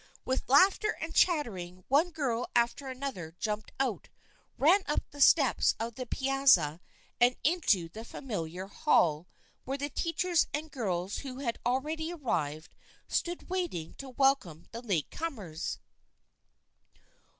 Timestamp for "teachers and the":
9.91-10.69